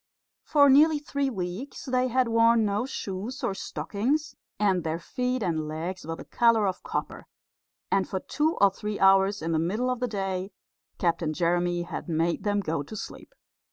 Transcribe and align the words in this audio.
For 0.41 0.67
nearly 0.67 0.97
three 0.97 1.29
weeks 1.29 1.85
they 1.85 2.07
had 2.07 2.27
worn 2.27 2.65
no 2.65 2.87
shoes 2.87 3.43
or 3.43 3.53
stockings, 3.53 4.33
and 4.59 4.83
their 4.83 4.97
feet 4.97 5.43
and 5.43 5.67
legs 5.67 6.07
were 6.07 6.15
the 6.15 6.25
colour 6.25 6.65
of 6.65 6.81
copper; 6.81 7.27
and 7.91 8.09
for 8.09 8.19
two 8.19 8.57
or 8.59 8.71
three 8.71 8.99
hours 8.99 9.43
in 9.43 9.51
the 9.51 9.59
middle 9.59 9.91
of 9.91 9.99
the 9.99 10.07
day 10.07 10.53
Captain 10.97 11.33
Jeremy 11.33 11.83
had 11.83 12.09
made 12.09 12.43
them 12.43 12.61
go 12.61 12.81
to 12.81 12.95
sleep. 12.95 13.31